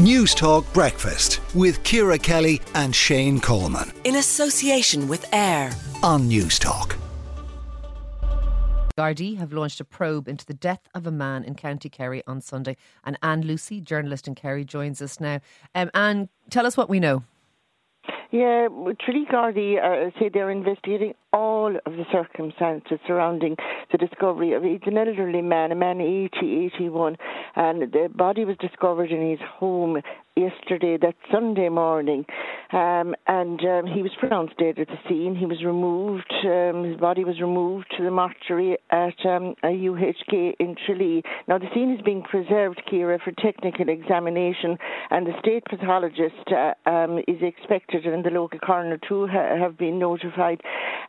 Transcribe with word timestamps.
News 0.00 0.34
Talk 0.34 0.64
Breakfast 0.72 1.40
with 1.54 1.84
Ciara 1.84 2.18
Kelly 2.18 2.60
and 2.74 2.92
Shane 2.92 3.40
Coleman. 3.40 3.92
In 4.02 4.16
association 4.16 5.06
with 5.06 5.24
AIR 5.32 5.70
on 6.02 6.26
News 6.26 6.58
Talk. 6.58 6.96
Gardaí 8.98 9.36
have 9.36 9.52
launched 9.52 9.78
a 9.78 9.84
probe 9.84 10.26
into 10.26 10.44
the 10.44 10.52
death 10.52 10.80
of 10.96 11.06
a 11.06 11.12
man 11.12 11.44
in 11.44 11.54
County 11.54 11.88
Kerry 11.88 12.24
on 12.26 12.40
Sunday. 12.40 12.76
And 13.04 13.16
Anne 13.22 13.42
Lucey, 13.42 13.80
journalist 13.80 14.26
in 14.26 14.34
Kerry, 14.34 14.64
joins 14.64 15.00
us 15.00 15.20
now. 15.20 15.38
Um, 15.76 15.92
Anne, 15.94 16.28
tell 16.50 16.66
us 16.66 16.76
what 16.76 16.88
we 16.88 16.98
know. 16.98 17.22
Yeah, 18.34 18.66
Tralee 19.00 19.26
Gardaí 19.30 19.78
uh, 19.78 20.10
say 20.18 20.28
they're 20.28 20.50
investigating 20.50 21.14
all 21.32 21.76
of 21.86 21.92
the 21.92 22.04
circumstances 22.10 22.98
surrounding 23.06 23.54
the 23.92 23.98
discovery 23.98 24.54
of 24.54 24.64
he's 24.64 24.80
an 24.86 24.98
elderly 24.98 25.40
man, 25.40 25.70
a 25.70 25.76
man 25.76 26.00
80, 26.00 26.70
81, 26.74 27.16
and 27.54 27.92
the 27.92 28.08
body 28.12 28.44
was 28.44 28.56
discovered 28.56 29.12
in 29.12 29.30
his 29.30 29.38
home 29.58 29.98
yesterday, 30.36 30.96
that 31.00 31.14
Sunday 31.30 31.68
morning, 31.68 32.24
um, 32.72 33.14
and 33.28 33.60
um, 33.60 33.86
he 33.86 34.02
was 34.02 34.10
pronounced 34.18 34.56
dead 34.58 34.78
at 34.78 34.88
the 34.88 34.98
scene. 35.08 35.36
He 35.36 35.46
was 35.46 35.62
removed, 35.64 36.32
um, 36.44 36.84
his 36.84 36.96
body 36.96 37.24
was 37.24 37.40
removed 37.40 37.86
to 37.96 38.02
the 38.02 38.10
mortuary 38.10 38.76
at 38.90 39.14
um, 39.24 39.54
a 39.62 39.68
UHK 39.68 40.54
in 40.58 40.74
Tralee. 40.84 41.22
Now, 41.46 41.58
the 41.58 41.68
scene 41.72 41.92
is 41.92 42.00
being 42.02 42.22
preserved, 42.22 42.82
Ciara, 42.90 43.18
for 43.22 43.32
technical 43.32 43.88
examination, 43.88 44.76
and 45.10 45.26
the 45.26 45.38
state 45.38 45.64
pathologist 45.66 46.50
uh, 46.50 46.74
um, 46.88 47.18
is 47.28 47.40
expected, 47.40 48.06
and 48.06 48.23
the 48.24 48.30
local 48.30 48.58
coroner 48.58 48.98
too 49.08 49.26
ha- 49.26 49.56
have 49.56 49.78
been 49.78 49.98
notified. 49.98 50.60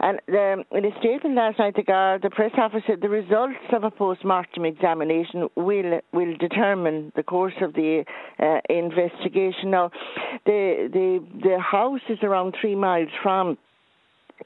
And 0.00 0.18
um, 0.28 0.64
in 0.72 0.84
a 0.84 0.98
statement 0.98 1.36
last 1.36 1.58
night, 1.58 1.74
the, 1.76 1.82
guard, 1.82 2.22
the 2.22 2.30
press 2.30 2.52
office 2.58 2.82
said 2.86 3.00
the 3.00 3.08
results 3.08 3.54
of 3.72 3.84
a 3.84 3.90
post-mortem 3.90 4.64
examination 4.64 5.48
will 5.56 6.00
will 6.12 6.36
determine 6.36 7.12
the 7.16 7.22
course 7.22 7.54
of 7.62 7.72
the 7.74 8.04
uh, 8.38 8.60
investigation. 8.68 9.70
Now, 9.70 9.90
the 10.44 10.88
the 10.92 11.24
the 11.42 11.58
house 11.58 12.00
is 12.08 12.18
around 12.22 12.54
three 12.60 12.74
miles 12.74 13.08
from 13.22 13.56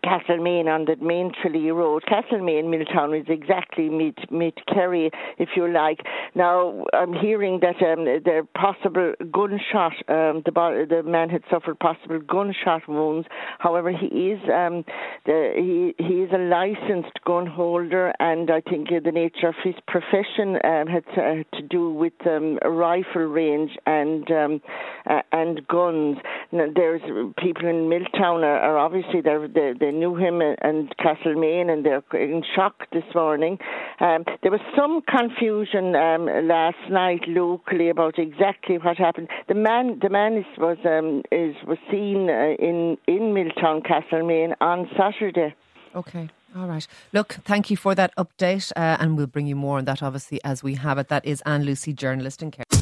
Castlemaine 0.05 0.69
on 0.69 0.85
the 0.85 0.97
main 0.97 1.33
Tralee 1.41 1.71
Road. 1.71 2.05
Castlemaine 2.07 2.71
Milltown 2.71 3.15
is 3.15 3.27
exactly 3.29 3.89
mid 3.89 4.17
mid 4.31 4.55
Kerry, 4.67 5.11
if 5.39 5.51
you 5.57 5.69
like. 5.69 6.01
Now 6.35 6.85
I'm 6.93 7.13
hearing 7.13 7.61
that 7.61 7.83
um, 7.83 8.05
the 8.05 8.47
possible 8.55 9.15
gunshot, 9.33 9.95
um, 10.09 10.43
the 10.45 10.87
the 10.89 11.03
man 11.03 11.31
had 11.31 11.43
suffered 11.51 11.79
possible 11.79 12.21
gunshot 12.21 12.87
wounds. 12.89 13.27
However, 13.59 13.91
he 13.91 14.07
is 14.07 14.41
um, 14.45 14.85
the, 15.25 15.53
he 15.57 15.95
he 16.03 16.15
is 16.23 16.31
a 16.33 16.39
licensed 16.39 17.19
gun 17.25 17.47
holder, 17.47 18.13
and 18.21 18.51
I 18.51 18.61
think 18.61 18.89
uh, 18.89 19.01
the 19.05 19.13
nature 19.13 19.49
of 19.49 19.57
his 19.65 19.75
profession 19.87 20.57
um, 20.65 20.87
had 20.87 21.05
to, 21.15 21.45
to, 21.55 21.63
do 21.63 21.91
with 21.91 22.15
um, 22.27 22.59
rifle 22.65 23.23
range 23.23 23.73
and 23.87 24.31
um, 24.31 24.61
uh, 25.09 25.23
and 25.33 25.67
guns. 25.67 26.19
There's 26.51 27.03
people 27.37 27.69
in 27.69 27.91
Milltown 27.91 28.43
are, 28.43 28.59
are 28.59 28.79
obviously 28.79 29.21
they're 29.21 29.49
they 29.49 29.91
knew 29.91 30.17
him 30.17 30.41
and 30.41 30.95
Castlemaine, 30.97 31.69
and 31.69 31.85
they're 31.85 32.03
in 32.15 32.43
shock 32.57 32.87
this 32.91 33.05
morning. 33.15 33.59
Um, 34.01 34.25
there 34.43 34.51
was 34.51 34.61
some 34.75 35.03
confusion 35.03 35.95
um, 35.95 36.27
last 36.49 36.79
night 36.91 37.21
locally 37.29 37.91
about 37.91 38.19
exactly 38.19 38.79
what 38.79 38.97
happened. 38.97 39.29
The 39.49 39.55
man, 39.55 39.99
the 40.01 40.09
man 40.09 40.39
is, 40.39 40.47
was 40.57 40.79
um, 40.87 41.23
is 41.31 41.55
was 41.67 41.79
seen 41.91 42.31
uh, 42.31 42.55
in 42.59 42.97
in 43.07 43.35
Milltown, 43.35 43.83
Castlemaine 43.83 44.55
on 44.63 44.89
Saturday. 44.97 45.55
Okay. 45.95 46.31
All 46.57 46.67
right. 46.67 46.87
Look, 47.13 47.35
thank 47.45 47.71
you 47.71 47.77
for 47.77 47.95
that 47.95 48.15
update, 48.17 48.73
uh, 48.75 48.97
and 48.99 49.19
we'll 49.19 49.27
bring 49.27 49.47
you 49.47 49.57
more 49.57 49.77
on 49.77 49.85
that, 49.85 50.03
obviously, 50.03 50.41
as 50.45 50.63
we 50.63 50.77
have 50.77 50.97
it. 50.97 51.09
That 51.09 51.27
is 51.27 51.43
Anne 51.43 51.65
Lucey, 51.65 51.93
journalist 51.93 52.43
in 52.43 52.51
Kerry. 52.51 52.78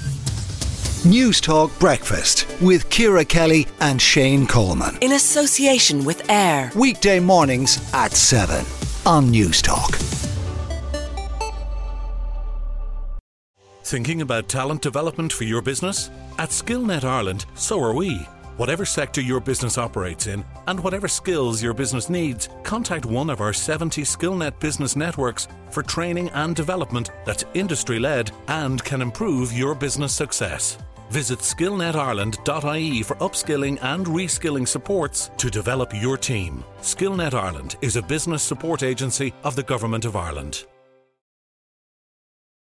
News 1.07 1.41
Talk 1.41 1.71
Breakfast 1.79 2.49
with 2.61 2.91
Ciara 2.91 3.25
Kelly 3.25 3.69
and 3.79 4.03
Shane 4.03 4.45
Coleman. 4.45 4.99
In 5.01 5.13
association 5.13 6.05
with 6.05 6.29
AIR. 6.29 6.73
Weekday 6.75 7.21
mornings 7.21 7.79
at 7.95 8.11
7 8.11 8.67
on 9.07 9.31
News 9.31 9.63
Talk. 9.63 9.97
Thinking 13.85 14.21
about 14.23 14.49
talent 14.49 14.83
development 14.83 15.33
for 15.33 15.45
your 15.45 15.63
business? 15.63 16.11
At 16.41 16.49
Skillnet 16.49 17.05
Ireland, 17.05 17.47
so 17.55 17.81
are 17.81 17.95
we. 17.95 18.27
Whatever 18.57 18.85
sector 18.85 19.21
your 19.21 19.39
business 19.39 19.79
operates 19.79 20.27
in 20.27 20.45
and 20.67 20.81
whatever 20.81 21.07
skills 21.07 21.63
your 21.63 21.75
business 21.75 22.11
needs, 22.11 22.49
contact 22.65 23.07
one 23.07 23.31
of 23.31 23.41
our 23.41 23.53
70 23.53 24.03
Skillnet 24.03 24.59
business 24.59 24.97
networks 24.97 25.47
for 25.71 25.85
training 25.85 26.31
and 26.31 26.57
development 26.57 27.11
that's 27.25 27.45
industry 27.55 28.01
led 28.01 28.33
and 28.49 28.83
can 28.83 29.01
improve 29.01 29.53
your 29.53 29.77
business 29.77 30.13
success. 30.13 30.77
Visit 31.11 31.41
skillnetireland.ie 31.41 33.03
for 33.03 33.17
upskilling 33.17 33.79
and 33.83 34.07
reskilling 34.07 34.67
supports 34.67 35.31
to 35.37 35.51
develop 35.51 35.93
your 35.95 36.17
team. 36.17 36.65
Skillnet 36.81 37.35
Ireland 37.35 37.77
is 37.81 37.97
a 37.97 38.03
business 38.03 38.43
support 38.43 38.83
agency 38.83 39.33
of 39.45 39.57
the 39.57 39.63
Government 39.63 40.05
of 40.05 40.17
Ireland. 40.17 40.67